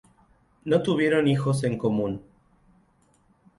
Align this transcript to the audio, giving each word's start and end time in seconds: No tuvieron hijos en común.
No 0.65 0.81
tuvieron 0.81 1.27
hijos 1.27 1.63
en 1.63 1.77
común. 1.77 2.23